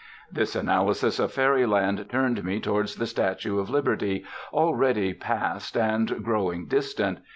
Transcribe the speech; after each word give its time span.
This 0.31 0.55
analysis 0.55 1.19
of 1.19 1.31
fairyland 1.31 2.07
turned 2.09 2.43
me 2.43 2.59
towards 2.59 2.95
the 2.95 3.05
statue 3.05 3.59
of 3.59 3.69
Liberty, 3.69 4.25
already 4.51 5.13
passed 5.13 5.77
and 5.77 6.23
growing 6.23 6.65
distant. 6.65 7.19